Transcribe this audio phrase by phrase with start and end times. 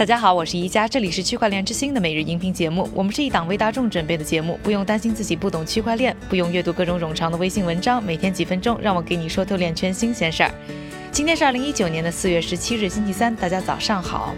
[0.00, 2.88] 大家好，我是宜佳，这里是区块链之星的每日音频节目。
[2.94, 10.50] 我们是一档为大众准备的节目，不用担心自己不懂区块链，不用阅读各种冗长的微信文章，每天几分钟，让我给你说透链圈新鲜事儿。
[11.12, 14.34] 今天是二零一九年的四月十七日，星期三，大家早上好。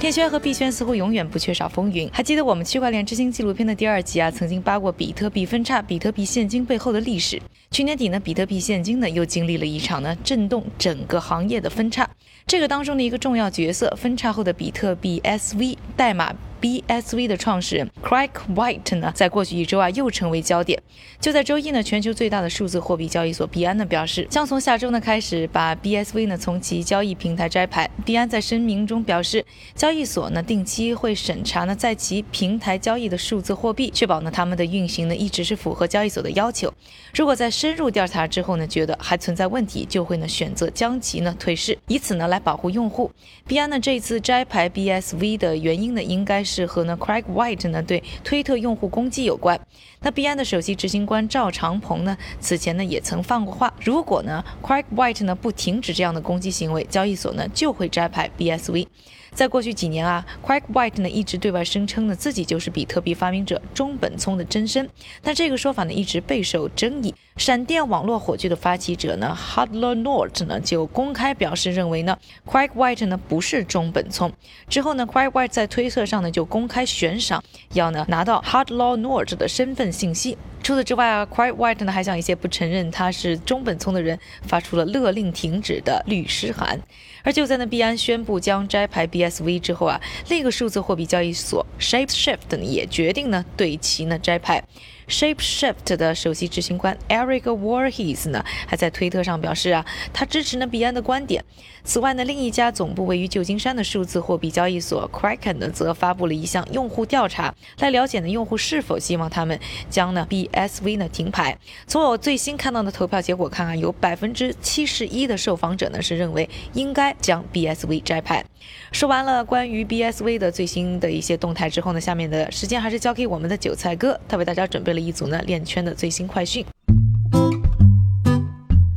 [0.00, 2.08] 天圈和币圈似乎永远不缺少风云。
[2.12, 7.40] 还记得我们区块链之星纪录片的第二集啊，曾经扒过比特币分叉、比特币现金背后的历史。
[7.70, 12.08] 去年底呢，比特币现金呢又经历了一场呢震动整个行业的分叉。
[12.46, 16.34] 这个当中的一个重要角色，分叉后的比特币 SV 代码。
[16.64, 20.82] BSV 的创始人 Craig White 呢，在过去一周啊，又成为焦点。
[21.20, 27.90] 就在周一呢，全球最大的数字货币交易所币安呢表示，将从下周呢开始把 BSV 呢从其交易平台摘牌。
[28.06, 36.72] 币安在声明中表示，交易所呢定期会审查呢在其平台交易的数字货币，确保呢他们的运行呢一直是符合交易所的要求。
[37.14, 43.12] 如果在深入调查之后呢，觉得还存在问题，就会呢选择将其呢退市，以此呢来保护用户。
[43.46, 46.53] 币安呢这次摘牌 BSV 的原因呢，应该是。
[46.54, 49.60] 是和呢，Craig White 呢对推特用户攻击有关。
[50.02, 58.86] 那币安的首席执行官赵长鹏呢，此前呢也曾放过话，如果呢 Craig White 呢不停止这样的攻击行为，交易所呢就会摘牌 BSV。
[59.34, 64.88] 在过去几年啊，Craig White 呢一直对外声称呢自己就是比特币发明者中本聪的真身，
[65.22, 67.12] 但这个说法呢一直备受争议。
[67.36, 74.32] 闪电网络火炬的发起者呢，Hardlaw Nord 呢就公开表示认为呢，Craig White 呢不是中本聪。
[74.68, 80.38] 之后呢，Craig White 在推特上呢就公开悬赏，要呢拿到 Hardlaw Nord 的身份信息。
[80.64, 86.80] 除此之外啊，Quiet White 呢还向一些不承认他是中本聪的人发出了勒令停止的律师函。
[87.22, 94.64] 而就在呢币安宣布将摘牌 BSV 之后啊，另一个数字货币交易所 Shapeshift 呢也决定呢对其呢摘牌。
[95.08, 101.44] Shapeshift 的首席执行官 Eric Warhes 呢，还在推特上表示啊，他支持呢币安的观点。
[101.84, 109.58] 此外呢，另一家总部位于旧金山的数字货币交易所 Kraken 呢，则发布了一项用户调查，来了解呢用户是否希望他们
[109.90, 111.58] 将呢 BSV 呢停牌。
[111.86, 118.44] 从我最新看到的投票结果看啊，有百分之七十一的受访者呢是认为应该将 BSV 摘牌。
[118.92, 124.94] 说完了关于 BSV 的最新的一些动态之后呢，下面的时间还是交给我们的韭菜哥，他为大家准备。
[124.94, 126.64] 了一组呢链圈的最新快讯。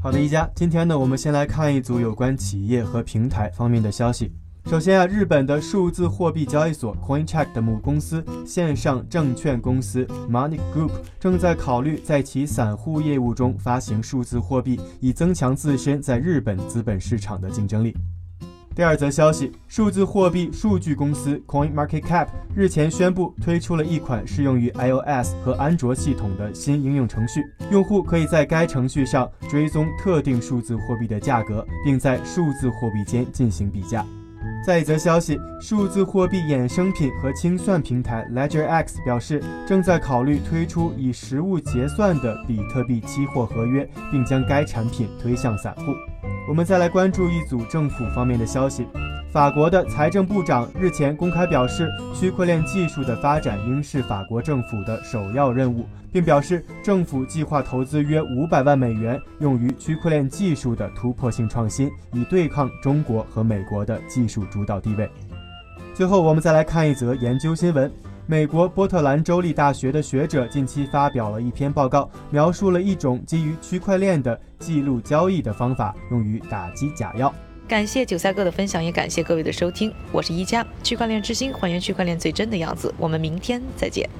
[0.00, 4.32] 好的，一家，今天呢，我们先来看一组有关企业和平台方面的消息。
[4.66, 17.96] 首先啊，日本的数字货币交易所 CoinCheck 的母公司线上证券公司 Money Group 正在考虑在其散户业务中发行数字货币，以增强自身在日本资本市场的竞争力。
[18.80, 34.02] 第二则消息，数字货币数据公司 CoinMarketCap 日前宣布推出了一款适用于 iOS 和安卓系统的新应用程序，用户可以在该程序上追踪特定数字货币的价格，并在数字货币间进行比价。
[34.64, 45.82] 再一则消息，数字货币衍生品和清算平台 LedgerX 表示，正在考虑推出以实物结算的比特币期货合约，并将该产品推向散户。
[46.46, 48.86] 我们再来关注一组政府方面的消息。
[49.32, 65.08] 法国的财政部长日前公开表示，区块链技术的发展应是法国政府的首要任务，并表示政府计划投资约五百万美元用于区块链技术的突破性创新，以对抗中国和美国的技术主导地位。
[65.94, 67.88] 最后，我们再来看一则研究新闻。
[68.26, 77.32] 美国波特兰州立大学的学者近期发表了一篇报告，描述了一种基于区块链的记录交易的方法，用于打击假药。
[77.70, 79.94] 感谢韭菜哥的分享，也感谢各位的收听。
[80.10, 82.92] 我是一加区块链之星，还原区块链最真的样子。
[82.98, 84.10] 我们明天再见。